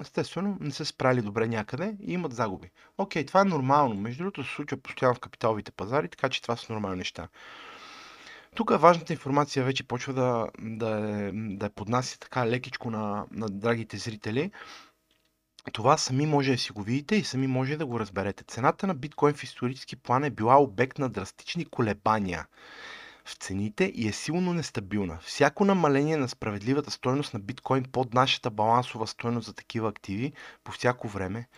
[0.00, 2.70] Естествено, не са справили добре някъде и имат загуби.
[2.98, 3.94] Окей, това е нормално.
[3.94, 7.28] Между другото се случва постоянно в капиталовите пазари, така че това са нормални неща.
[8.54, 13.48] Тук важната информация вече почва да, да, е, да е поднася така лекичко на, на
[13.48, 14.50] драгите зрители.
[15.72, 18.44] Това сами може да си го видите и сами може да го разберете.
[18.44, 22.46] Цената на биткоин в исторически план е била обект на драстични колебания
[23.24, 25.18] в цените и е силно нестабилна.
[25.22, 30.32] Всяко намаление на справедливата стойност на биткоин под нашата балансова стойност за такива активи
[30.64, 31.48] по всяко време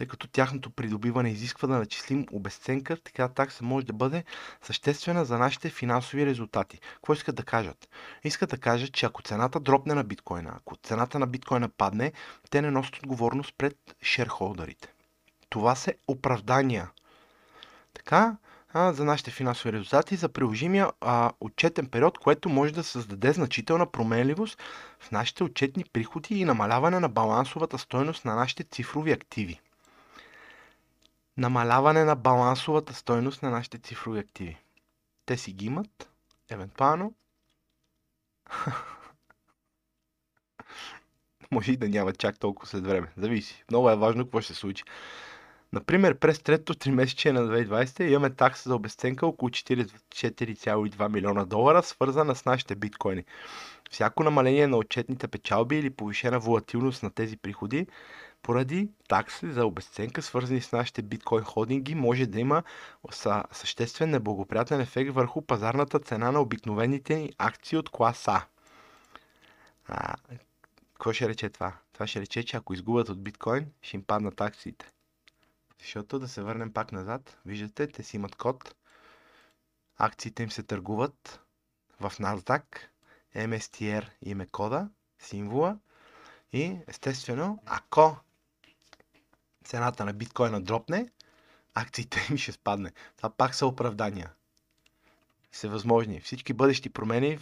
[0.00, 4.24] тъй като тяхното придобиване изисква да начислим обесценка, така такса може да бъде
[4.62, 6.80] съществена за нашите финансови резултати.
[6.94, 7.88] Какво искат да кажат?
[8.24, 12.12] Искат да кажат, че ако цената дропне на биткоина, ако цената на биткоина падне,
[12.50, 14.88] те не носят отговорност пред шерхолдерите.
[15.48, 16.90] Това са оправдания.
[17.94, 18.36] Така,
[18.72, 23.86] а, за нашите финансови резултати за приложимия а, отчетен период, което може да създаде значителна
[23.86, 24.62] променливост
[25.00, 29.60] в нашите отчетни приходи и намаляване на балансовата стойност на нашите цифрови активи
[31.36, 34.58] намаляване на балансовата стойност на нашите цифрови активи.
[35.26, 36.10] Те си ги имат,
[36.50, 37.14] евентуално.
[41.50, 43.12] Може и да няма чак толкова след време.
[43.16, 43.64] Зависи.
[43.70, 44.84] Много е важно какво ще се случи.
[45.72, 51.82] Например, през третото три месече на 2020 имаме такса за обесценка около 4,2 милиона долара,
[51.82, 53.24] свързана с нашите биткоини.
[53.90, 57.86] Всяко намаление на отчетните печалби или повишена волатилност на тези приходи
[58.42, 62.62] поради такси за обесценка, свързани с нашите биткоин холдинги, може да има
[63.52, 68.46] съществен неблагоприятен ефект върху пазарната цена на обикновените ни акции от клас А.
[69.88, 70.14] а
[70.94, 71.76] какво ще рече това?
[71.92, 74.90] Това ще рече, че ако изгубят от биткоин, ще им паднат акциите.
[75.80, 78.74] Защото да се върнем пак назад, виждате, те си имат код,
[79.98, 81.40] акциите им се търгуват
[82.00, 82.62] в NASDAQ,
[83.36, 85.78] MSTR им е кода, символа
[86.52, 88.16] и естествено, ако
[89.70, 91.08] цената на биткоина дропне,
[91.74, 92.92] акциите ми ще спадне.
[93.16, 94.30] Това пак са оправдания.
[95.52, 96.20] Всевъзможни.
[96.20, 97.38] Всички бъдещи промени,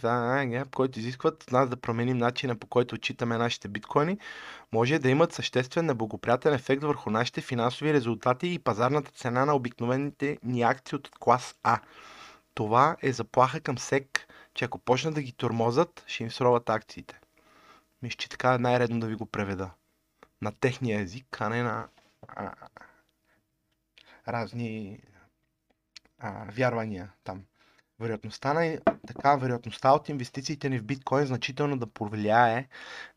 [0.75, 4.17] които изискват нас да променим начина по който отчитаме нашите биткоини,
[4.71, 10.37] може да имат съществен неблагоприятен ефект върху нашите финансови резултати и пазарната цена на обикновените
[10.43, 11.79] ни акции от клас А.
[12.53, 17.19] Това е заплаха към СЕК, че ако почнат да ги тормозат, ще им сроват акциите.
[18.01, 19.69] Мисля, че така е най-редно да ви го преведа.
[20.41, 21.87] На техния език, а не на
[22.35, 22.53] а,
[24.27, 24.99] разни
[26.19, 27.43] а, вярвания там.
[27.99, 32.67] Вероятността, на, така, вероятността от инвестициите ни в биткоин значително да повлияе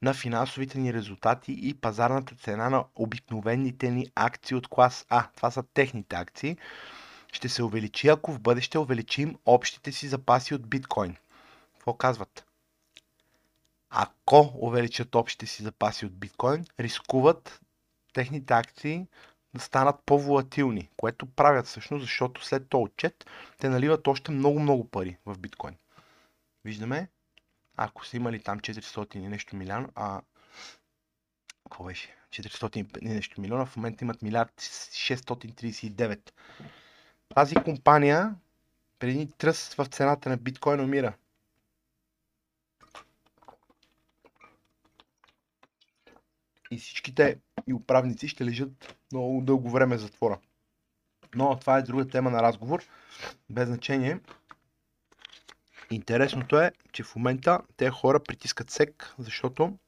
[0.02, 5.28] на финансовите ни резултати и пазарната цена на обикновените ни акции от клас А.
[5.36, 6.56] Това са техните акции.
[7.32, 11.16] Ще се увеличи, ако в бъдеще увеличим общите си запаси от биткоин.
[11.72, 12.44] Какво казват?
[13.90, 17.60] Ако увеличат общите си запаси от биткоин, рискуват
[18.12, 19.06] техните акции
[19.58, 23.26] станат по-волатилни, което правят всъщност, защото след този отчет
[23.58, 25.76] те наливат още много-много пари в биткоин.
[26.64, 27.08] Виждаме,
[27.76, 30.20] ако са имали там 400 и нещо милиона, а
[31.64, 32.16] какво беше?
[32.30, 36.30] 400 и нещо милиона, в момента имат милиард 639.
[37.34, 38.34] Тази компания
[38.98, 41.14] преди тръст в цената на биткоин умира.
[46.72, 50.38] И всичките и управници ще лежат много дълго време в затвора.
[51.34, 52.84] Но това е друга тема на разговор.
[53.50, 54.20] Без значение.
[55.90, 59.78] Интересното е, че в момента те хора притискат сек, защото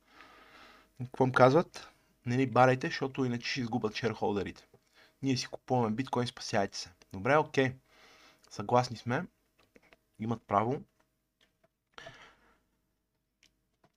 [0.98, 1.88] какво им казват?
[2.26, 4.66] Не ни барайте, защото иначе ще изгубят шерхолдерите.
[5.22, 6.90] Ние си купуваме биткоин, спасяйте се.
[7.12, 7.72] Добре, окей.
[8.50, 9.26] Съгласни сме.
[10.18, 10.82] Имат право.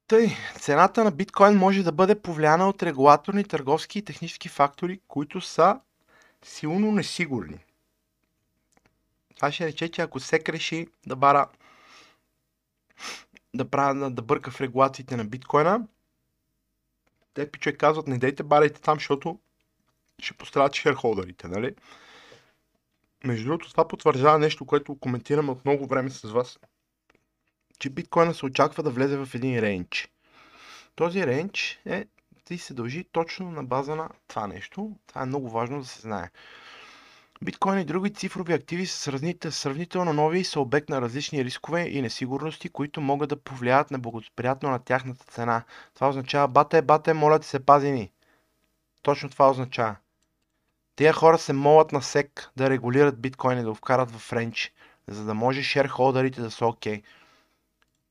[0.07, 5.41] Тъй, цената на биткоин може да бъде повлияна от регулаторни, търговски и технически фактори, които
[5.41, 5.79] са
[6.43, 7.65] силно несигурни.
[9.35, 11.49] Това ще рече, че ако се реши да бара
[13.53, 15.87] да, прави, да бърка в регулациите на биткоина,
[17.33, 19.39] те пичове казват, не дейте барайте там, защото
[20.19, 21.75] ще пострадат шерхолдерите, нали?
[23.23, 26.59] Между другото, това потвърждава нещо, което коментираме от много време с вас
[27.79, 30.09] че биткоина се очаква да влезе в един рейндж.
[30.95, 32.05] Този рейндж е,
[32.49, 34.91] и се дължи точно на база на това нещо.
[35.07, 36.29] Това е много важно да се знае.
[37.43, 42.01] Биткоин и други цифрови активи са сравнително нови и са обект на различни рискове и
[42.01, 45.63] несигурности, които могат да повлияят неблагоприятно на тяхната цена.
[45.95, 48.11] Това означава, бате, бате, моля ти се, пази ни.
[49.01, 49.95] Точно това означава.
[50.95, 54.73] Тия хора се молят на сек да регулират биткоин и да го вкарат в рейндж,
[55.07, 57.01] за да може шерхолдерите да са окей.
[57.01, 57.03] Okay.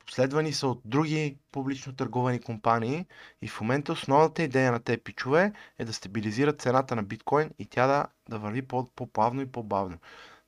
[0.06, 3.06] Последвани са от други публично търговани компании
[3.42, 7.66] и в момента основната идея на тези пичове е да стабилизират цената на биткоин и
[7.66, 9.98] тя да, да върви по-плавно и по-бавно.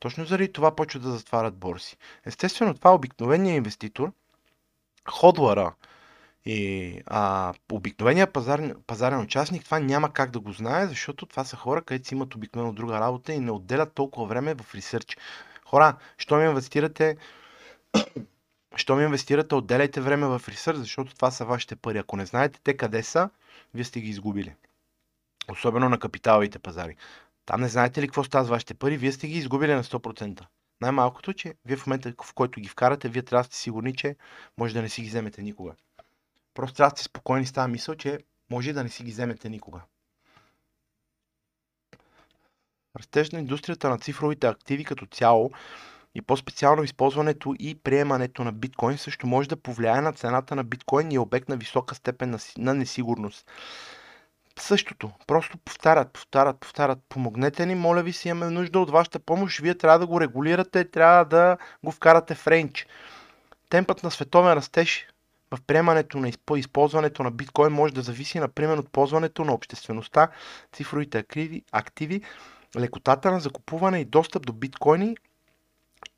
[0.00, 1.96] Точно заради това почват да затварят борси.
[2.26, 4.12] Естествено, това обикновения инвеститор,
[5.10, 5.74] ходлара
[6.44, 11.56] И а, обикновения пазар, пазарен участник това няма как да го знае, защото това са
[11.56, 15.16] хора, където си имат обикновено друга работа и не отделят толкова време в ресърч.
[15.64, 17.16] Хора, що ми инвестирате,
[18.76, 21.98] що ми инвестирате, отделяйте време в ресърч, защото това са вашите пари.
[21.98, 23.31] Ако не знаете те къде са,
[23.74, 24.54] вие сте ги изгубили.
[25.50, 26.96] Особено на капиталовите пазари.
[27.46, 30.46] Там не знаете ли какво става с вашите пари, вие сте ги изгубили на 100%.
[30.81, 34.16] Най-малкото, че вие в момента, в който ги вкарате, вие трябва да сте сигурни, че
[34.59, 35.74] може да не си ги вземете никога.
[36.54, 38.18] Просто трябва да сте спокойни с тази мисъл, че
[38.50, 39.81] може да не си ги вземете никога.
[42.98, 45.50] Растеж на индустрията на цифровите активи като цяло
[46.18, 51.12] и по-специално използването и приемането на биткоин също може да повлияе на цената на биткоин
[51.12, 53.50] и е обект на висока степен на, несигурност.
[54.59, 55.11] Същото.
[55.26, 56.98] Просто повтарят, повтарят, повтарят.
[57.09, 59.59] Помогнете ни, моля ви си, имаме нужда от вашата помощ.
[59.59, 62.87] Вие трябва да го регулирате, трябва да го вкарате в рейндж.
[63.70, 65.07] Темпът на световен растеж
[65.50, 70.28] в приемането на използването на биткоин може да зависи, например, от ползването на обществеността,
[70.72, 71.24] цифровите
[71.72, 72.22] активи
[72.76, 75.16] лекотата на закупуване и достъп до биткоини,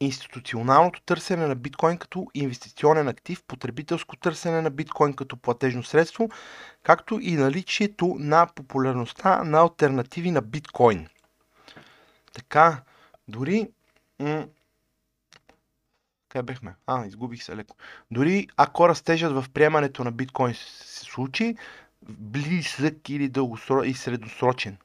[0.00, 6.28] институционалното търсене на биткоин като инвестиционен актив, потребителско търсене на биткоин като платежно средство,
[6.82, 11.08] както и наличието на популярността на альтернативи на биткоин.
[12.32, 12.82] Така,
[13.28, 13.68] дори
[14.18, 14.46] м-
[16.28, 16.74] къде бехме?
[16.86, 17.76] А, изгубих се леко.
[18.10, 21.56] Дори ако растежът в приемането на биткоин се случи,
[22.08, 24.76] близък или дългосрочен и средносрочен.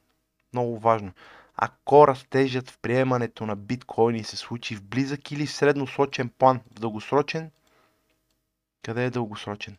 [0.52, 1.12] Много важно.
[1.56, 6.80] Ако растежът в приемането на биткоини се случи в близък или в средносрочен план, в
[6.80, 7.50] дългосрочен,
[8.82, 9.76] къде е дългосрочен?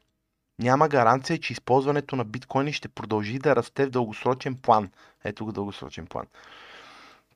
[0.59, 4.91] Няма гаранция, че използването на биткоини ще продължи да расте в дългосрочен план.
[5.23, 6.25] Ето го дългосрочен план.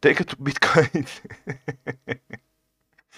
[0.02, 1.24] Тъй като биткоините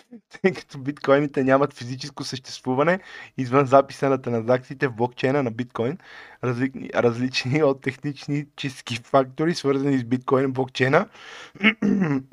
[0.41, 2.99] тъй като биткоините нямат физическо съществуване
[3.37, 5.97] извън записа на транзакциите в блокчейна на биткоин,
[6.43, 11.07] различни, различни от технически фактори, свързани с биткоин блокчейна,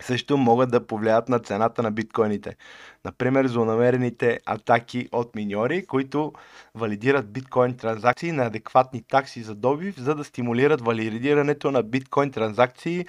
[0.00, 2.56] също могат да повлият на цената на биткоините.
[3.04, 6.32] Например, злонамерените атаки от миньори, които
[6.74, 13.06] валидират биткоин транзакции на адекватни такси за добив, за да стимулират валидирането на биткоин транзакции,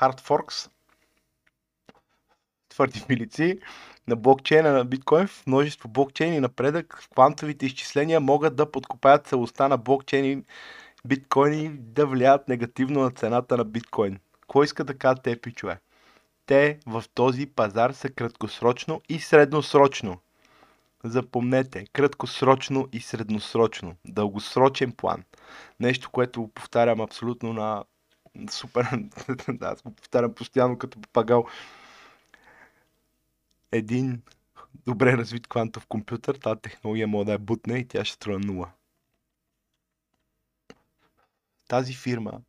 [0.00, 0.71] forks,
[2.72, 3.58] твърди милици
[4.08, 9.76] на блокчейна на биткоин в множество блокчейни напредък квантовите изчисления могат да подкопаят целостта на
[9.78, 10.42] блокчейни
[11.04, 14.18] биткоини да влияят негативно на цената на биткоин.
[14.46, 15.78] Кой иска да кажа те, пичове?
[16.46, 20.18] Те в този пазар са краткосрочно и средносрочно.
[21.04, 23.96] Запомнете, краткосрочно и средносрочно.
[24.04, 25.24] Дългосрочен план.
[25.80, 27.84] Нещо, което повтарям абсолютно на
[28.50, 28.86] супер...
[29.48, 31.46] да, аз го повтарям постоянно като папагал
[33.72, 34.22] един
[34.86, 38.72] добре развит квантов компютър, тази технология може да е бутне и тя ще струва нула.
[41.68, 42.40] Тази фирма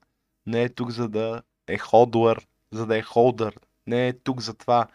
[0.45, 3.59] не е тук за да е холдър, за да е холдър.
[3.87, 4.87] Не е тук за това.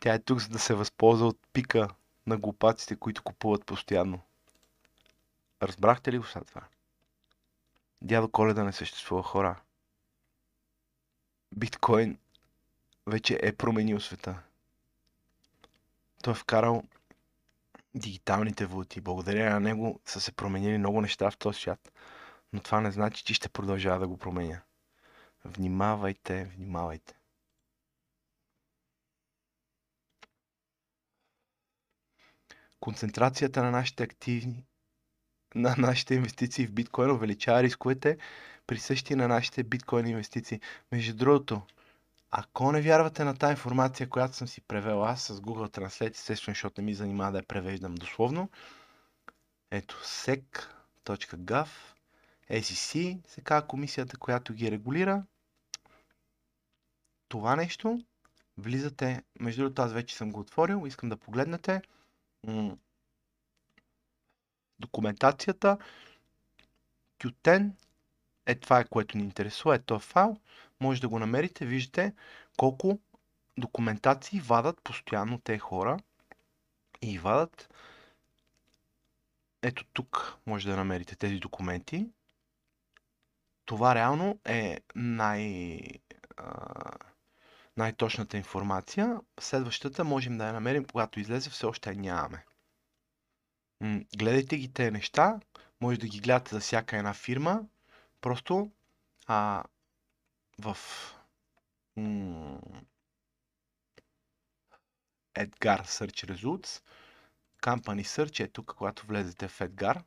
[0.00, 1.88] Тя е тук за да се възползва от пика
[2.26, 4.20] на глупаците, които купуват постоянно.
[5.62, 6.62] Разбрахте ли го след това?
[8.02, 9.60] Дядо Коледа не съществува хора.
[11.56, 12.18] Биткоин
[13.06, 14.42] вече е променил света.
[16.22, 16.82] Той е вкарал
[17.94, 19.00] дигиталните валути.
[19.00, 21.92] Благодарение на него са се променили много неща в този свят.
[22.52, 24.60] Но това не значи, че ще продължава да го променя.
[25.44, 27.14] Внимавайте, внимавайте.
[32.80, 34.64] Концентрацията на нашите активни,
[35.54, 38.18] на нашите инвестиции в биткоин увеличава рисковете,
[38.66, 40.60] присъщи на нашите биткоин инвестиции.
[40.92, 41.62] Между другото,
[42.30, 46.54] ако не вярвате на тази информация, която съм си превел аз с Google Translate, естествено,
[46.54, 48.50] защото не ми занимава да я превеждам дословно,
[49.70, 51.68] ето sec.gov,
[52.50, 55.24] SEC, се комисията, която ги регулира.
[57.28, 58.00] Това нещо,
[58.58, 61.82] влизате, между другото аз вече съм го отворил, искам да погледнете
[64.80, 65.78] документацията,
[67.18, 67.70] Q10
[68.46, 70.36] е това е което ни интересува, е този файл
[70.80, 71.66] може да го намерите.
[71.66, 72.14] Виждате
[72.56, 72.98] колко
[73.58, 75.98] документации вадат постоянно те хора
[77.02, 77.74] и вадат
[79.62, 82.08] ето тук може да намерите тези документи.
[83.64, 85.80] Това реално е най,
[87.76, 89.20] най-точната информация.
[89.40, 92.44] Следващата можем да я намерим, когато излезе, все още нямаме.
[94.16, 95.40] Гледайте ги тези неща,
[95.80, 97.60] може да ги гледате за всяка една фирма.
[98.20, 98.70] Просто
[99.26, 99.64] а,
[100.58, 100.76] в
[105.34, 106.82] Edgar Search Results
[107.62, 110.02] Company Search е тук, когато влезете в Edgar.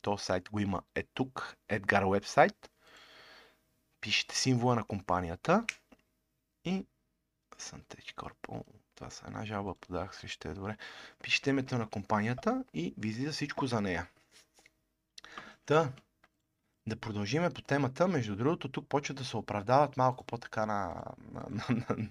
[0.00, 2.70] То сайт го има е тук, Edgar вебсайт.
[4.00, 5.64] Пишете символа на компанията
[6.64, 6.86] и
[7.58, 8.64] Santech Corpo.
[8.94, 10.76] Това са една жалба подах си, ще е добре.
[11.22, 14.08] Пишете името на компанията и ви всичко за нея.
[15.66, 15.92] Та,
[16.86, 18.08] да продължиме по темата.
[18.08, 20.94] Между другото, тук почват да се оправдават малко по-така на...
[21.32, 22.08] на, на, на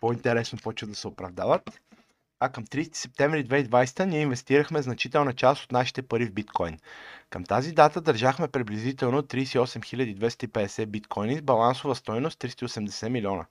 [0.00, 1.80] по-интересно почват да се оправдават.
[2.40, 6.78] А към 30 септември 2020 ние инвестирахме значителна част от нашите пари в биткоин.
[7.30, 13.46] Към тази дата държахме приблизително 38 250 биткоини с балансова стойност 380 милиона.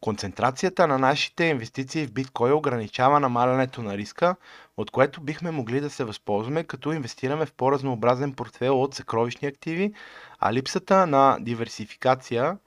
[0.00, 4.36] Концентрацията на нашите инвестиции в биткоин ограничава намалянето на риска,
[4.76, 9.92] от което бихме могли да се възползваме, като инвестираме в по-разнообразен портфел от съкровищни активи,
[10.38, 12.58] а липсата на диверсификация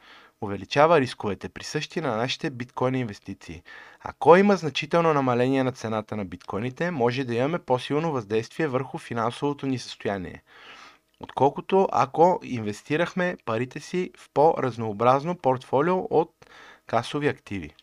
[0.41, 3.63] увеличава рисковете, присъщи на нашите биткоин инвестиции.
[4.01, 9.65] Ако има значително намаление на цената на биткоините, може да имаме по-силно въздействие върху финансовото
[9.65, 10.43] ни състояние.
[11.19, 16.31] Отколкото ако инвестирахме парите си в по-разнообразно портфолио от
[16.87, 17.75] касови активи.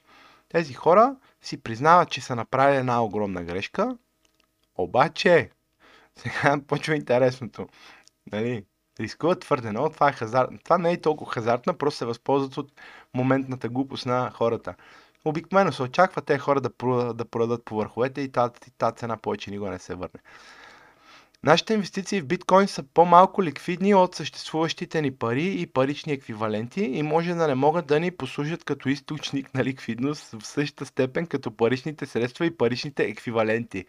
[0.48, 3.96] Тези хора си признават, че са направили една огромна грешка,
[4.74, 5.50] обаче,
[6.16, 7.68] сега почва интересното.
[8.32, 8.64] Нали?
[9.00, 10.50] Рискуват твърде много, това е хазарт.
[10.64, 12.72] Това не е толкова хазартна, просто се възползват от
[13.14, 14.74] моментната глупост на хората.
[15.24, 19.16] Обикновено се очаква те хора да, продадат, да продадат по върховете и тази, тази цена
[19.16, 20.20] повече никога не се върне.
[21.44, 27.02] Нашите инвестиции в биткоин са по-малко ликвидни от съществуващите ни пари и парични еквиваленти и
[27.02, 31.56] може да не могат да ни послужат като източник на ликвидност в същата степен като
[31.56, 33.84] паричните средства и паричните еквиваленти.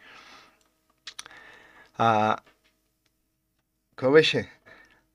[1.98, 2.38] А,
[3.96, 4.50] какво беше?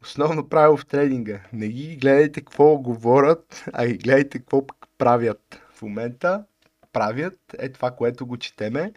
[0.03, 1.41] Основно правило в трейдинга.
[1.53, 4.67] Не ги гледайте какво говорят, а ги гледайте какво
[4.99, 5.63] правят.
[5.75, 6.45] В момента
[6.93, 8.93] правят е това, което го четеме.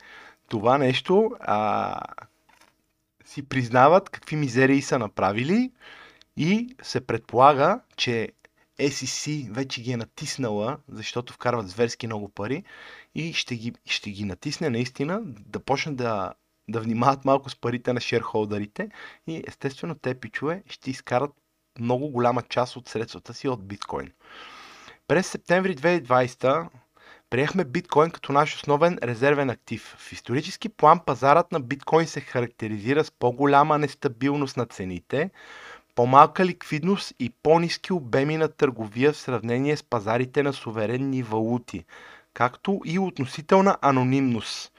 [0.47, 2.01] Това нещо а,
[3.29, 5.71] си признават какви мизерии са направили
[6.37, 8.29] и се предполага, че
[8.79, 12.63] SEC вече ги е натиснала, защото вкарват зверски много пари
[13.15, 16.33] и ще ги, ще ги натисне наистина да почнат да,
[16.69, 18.89] да внимават малко с парите на шерхолдерите
[19.27, 21.31] и естествено те пичове ще изкарат
[21.79, 24.11] много голяма част от средствата си от биткоин.
[25.07, 26.69] През септември 2020
[27.29, 29.95] Приехме биткоин като наш основен резервен актив.
[29.97, 35.29] В исторически план пазарът на биткоин се характеризира с по-голяма нестабилност на цените,
[35.95, 41.85] по-малка ликвидност и по-низки обеми на търговия в сравнение с пазарите на суверенни валути,
[42.33, 44.71] както и относителна анонимност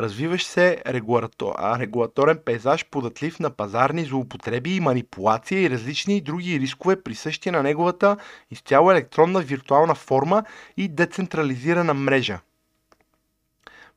[0.00, 7.50] развиващ се регулаторен пейзаж, податлив на пазарни злоупотреби и манипулация и различни други рискове, присъщи
[7.50, 8.16] на неговата
[8.50, 10.44] изцяло електронна виртуална форма
[10.76, 12.40] и децентрализирана мрежа.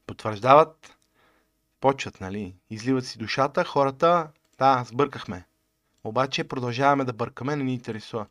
[0.08, 0.98] Потвърждават,
[1.82, 2.56] почват, нали?
[2.70, 4.28] Изливат си душата, хората,
[4.60, 5.46] да, сбъркахме.
[6.04, 8.26] Обаче продължаваме да бъркаме, не ни интересува.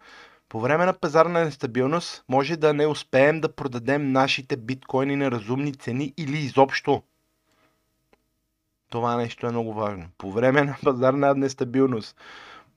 [0.49, 5.75] По време на пазарна нестабилност може да не успеем да продадем нашите биткоини на разумни
[5.75, 7.03] цени или изобщо
[8.91, 10.05] това нещо е много важно.
[10.19, 12.17] По време на пазарна нестабилност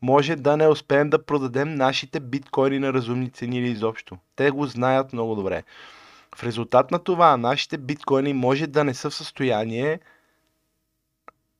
[0.01, 4.17] може да не успеем да продадем нашите биткоини на разумни цени или изобщо.
[4.35, 5.63] Те го знаят много добре.
[6.35, 9.99] В резултат на това, нашите биткоини може да не са в състояние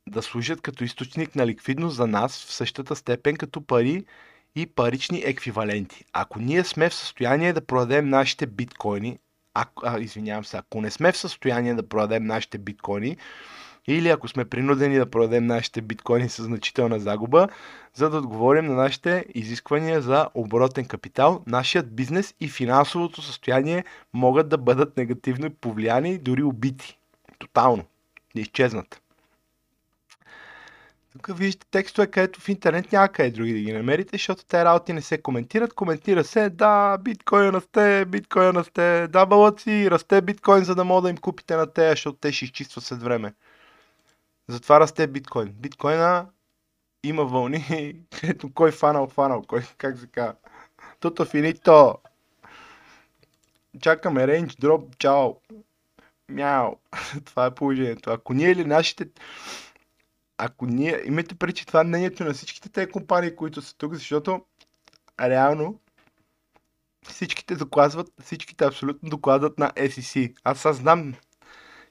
[0.08, 4.06] да служат като източник на ликвидност за нас в същата степен като пари
[4.56, 6.06] и парични еквиваленти.
[6.14, 9.20] Ако ние сме в състояние да продадем нашите биткоини,
[9.54, 13.18] а, а, извинявам се, ако не сме в състояние да продадем нашите биткоини,
[13.88, 17.47] или ако сме принудени да продадем нашите биткоини с значителна загуба,
[17.93, 24.49] за да отговорим на нашите изисквания за оборотен капитал, нашият бизнес и финансовото състояние могат
[24.49, 26.97] да бъдат негативно повлияни, дори убити.
[27.39, 27.84] Тотално.
[28.36, 29.01] Да изчезнат.
[31.13, 34.93] Тук виждате текстове, където в интернет няма къде други да ги намерите, защото те работи
[34.93, 35.73] не се коментират.
[35.73, 41.09] Коментира се, да, биткоин расте, биткоин расте, да, балъци, расте биткоин, за да мога да
[41.09, 43.34] им купите на тея, защото те ще изчистват след време.
[44.52, 45.54] Затова расте биткоин.
[45.54, 46.28] Биткоина
[47.04, 50.36] има вълни, където кой фанал, фанал, кой, как се казва.
[50.99, 51.97] Туто финито.
[53.82, 55.36] Чакаме рейндж, дроп, чао.
[56.30, 56.76] Мяу.
[57.26, 58.10] Това е положението.
[58.10, 59.08] Ако ние или нашите...
[60.38, 61.02] Ако ние...
[61.06, 64.45] Имайте преди, това е мнението на всичките тези компании, които са тук, защото
[65.22, 65.80] реално
[67.08, 70.36] всичките докладват, всичките абсолютно докладват на SEC.
[70.43, 71.14] Аз аз знам,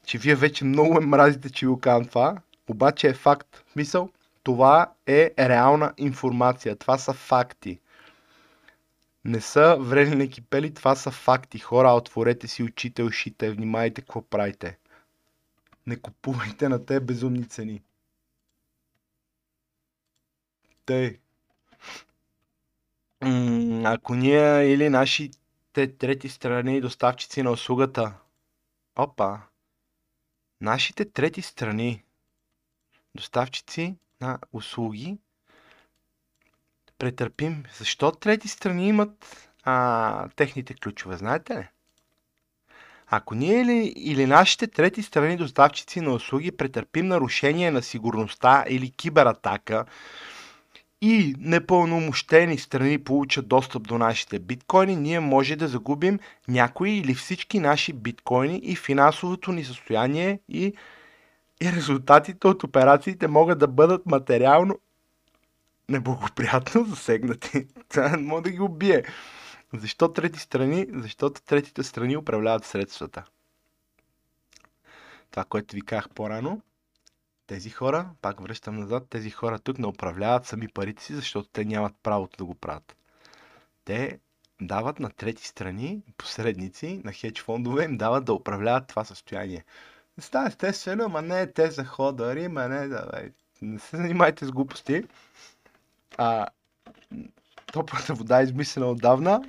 [0.07, 2.37] че вие вече много ме мразите, че го казвам това,
[2.71, 3.65] обаче е факт.
[3.77, 4.11] Мисъл,
[4.43, 6.77] това е реална информация.
[6.77, 7.81] Това са факти.
[9.25, 11.59] Не са вредни кипели, това са факти.
[11.59, 14.79] Хора, отворете си очите, ушите, внимайте какво правите.
[15.87, 17.83] Не купувайте на те безумни цени.
[20.87, 21.19] Тъй.
[23.85, 28.15] ако ние или нашите трети страни доставчици на услугата.
[28.97, 29.41] Опа.
[30.61, 32.05] Нашите трети страни
[33.15, 35.19] доставчици на услуги
[36.99, 37.65] претърпим.
[37.79, 41.69] Защо трети страни имат а, техните ключове, знаете ли?
[43.13, 48.91] Ако ние или, или нашите трети страни доставчици на услуги претърпим нарушение на сигурността или
[48.91, 49.85] кибератака
[51.03, 57.59] и непълномощени страни получат достъп до нашите биткоини, ние може да загубим някои или всички
[57.59, 60.75] наши биткоини и финансовото ни състояние и,
[61.61, 64.79] и резултатите от операциите могат да бъдат материално
[65.89, 67.67] неблагоприятно засегнати.
[67.89, 69.05] Това може да ги убие.
[69.75, 70.87] Защо трети страни?
[70.93, 73.25] Защото третите страни управляват средствата.
[75.31, 76.63] Това, което ви казах по-рано,
[77.47, 81.65] тези хора, пак връщам назад, тези хора тук не управляват сами парите си, защото те
[81.65, 82.97] нямат правото да го правят.
[83.85, 84.21] Те
[84.61, 89.65] дават на трети страни, посредници, на хедж фондове, им дават да управляват това състояние.
[90.21, 93.11] Става естествено, ма не те за ходъри, ма не да,
[93.63, 95.05] не се занимайте с глупости.
[96.19, 96.47] А,
[97.73, 99.43] топлата вода е измислена отдавна.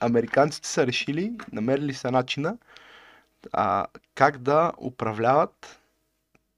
[0.00, 2.56] Американците са решили, намерили са начина
[3.52, 5.80] а, как да управляват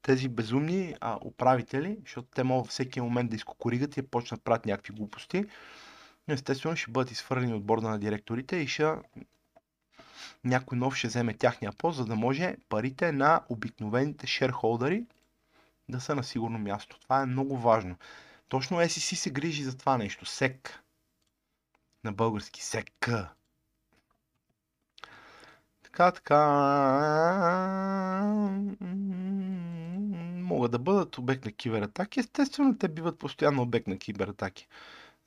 [0.02, 4.94] тези безумни а, управители, защото те могат всеки момент да изкокоригат и почнат правят някакви
[4.94, 5.44] глупости.
[6.28, 8.94] Естествено ще бъдат изхвърлени от борда на директорите и ще
[10.44, 15.04] някой нов ще вземе тяхния пост, за да може парите на обикновените шерхолдери
[15.88, 16.98] да са на сигурно място.
[17.00, 17.96] Това е много важно.
[18.48, 20.26] Точно SEC се грижи за това нещо.
[20.26, 20.82] СЕК.
[22.04, 23.10] На български СЕК.
[25.82, 26.38] Така, така.
[30.42, 32.20] Могат да бъдат обект на кибератаки.
[32.20, 34.68] Естествено, те биват постоянно обект на кибератаки.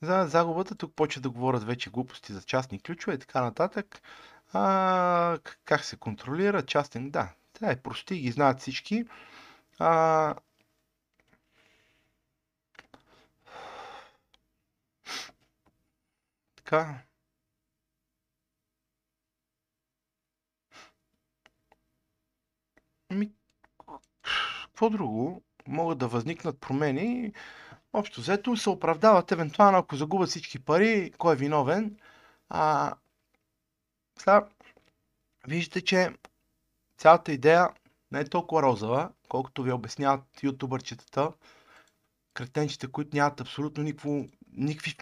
[0.01, 4.01] За загубата тук почва да говорят вече глупости за частни ключове и така нататък.
[4.57, 7.09] А, как се контролира частен?
[7.11, 9.05] Да, това е прости, ги знаят всички.
[9.79, 10.35] А,
[16.55, 17.01] така.
[23.11, 23.31] Ми,
[24.65, 25.43] какво друго?
[25.67, 27.33] Могат да възникнат промени.
[27.93, 31.97] Общо взето се оправдават евентуално, ако загубят всички пари, кой е виновен.
[32.49, 32.93] А,
[34.19, 34.47] сега,
[35.47, 36.11] виждате, че
[36.97, 37.69] цялата идея
[38.11, 41.31] не е толкова розова, колкото ви обясняват ютубърчетата,
[42.33, 44.25] кретенчите, които нямат абсолютно никакво
[44.57, 44.95] никакви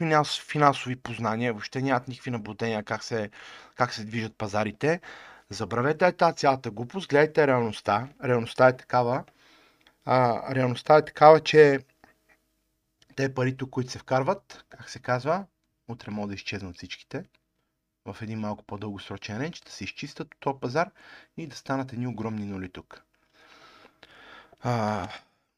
[0.51, 3.29] финансови познания, въобще нямат никакви наблюдения как се,
[3.75, 5.01] как се движат пазарите.
[5.49, 8.09] Забравете тази цялата глупост, гледайте реалността.
[8.23, 9.23] Реалността е такава.
[10.05, 11.79] А, реалността е такава, че
[13.15, 15.45] те парите, които се вкарват, как се казва,
[15.87, 17.23] утре могат да изчезнат всичките
[18.05, 20.91] в един малко по-дългосрочен ренч, да се изчистят от този пазар
[21.37, 23.03] и да станат едни огромни нули тук.
[24.61, 25.07] А,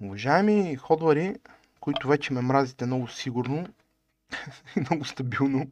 [0.02, 1.36] уважаеми ходвари,
[1.80, 3.68] които вече ме мразите много сигурно,
[4.76, 5.72] и много стабилно.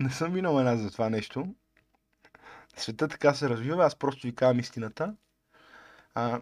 [0.00, 1.54] Не съм винал една за това нещо.
[2.76, 5.16] Света така се развива, аз просто ви казвам истината.
[6.14, 6.40] А...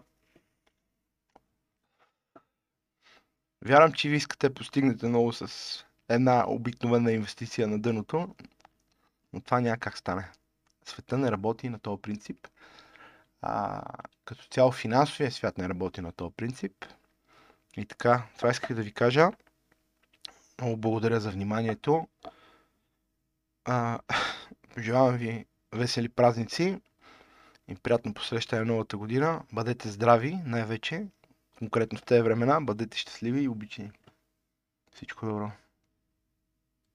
[3.65, 5.49] Вярвам, че ви искате да постигнете много с
[6.09, 8.35] една обикновена инвестиция на дъното,
[9.33, 10.31] но това няма как стане.
[10.85, 12.49] Света не работи на този принцип.
[13.43, 13.83] А,
[14.25, 16.73] като цяло финансовия свят не работи на този принцип.
[17.77, 19.31] И така, това исках да ви кажа.
[20.61, 22.09] Много благодаря за вниманието.
[23.65, 23.99] А,
[24.75, 26.81] пожелавам ви весели празници
[27.69, 29.43] и приятно посрещане новата година.
[29.53, 31.07] Бъдете здрави, най-вече.
[31.59, 32.61] Конкретно в тези времена.
[32.61, 33.91] Бъдете щастливи и обичани.
[34.93, 35.51] Всичко добро.